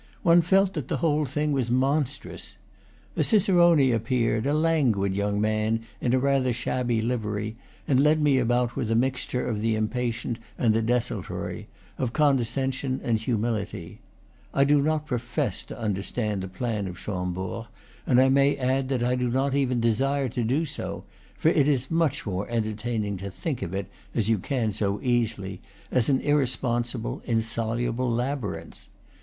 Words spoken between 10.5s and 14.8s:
and the desultory, of con descension and humility. I